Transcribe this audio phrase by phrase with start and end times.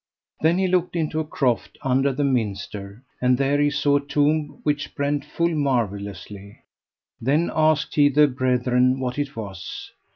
[0.41, 4.59] Then he looked into a croft under the minster, and there he saw a tomb
[4.63, 6.61] which brent full marvellously.
[7.21, 9.91] Then asked he the brethren what it was.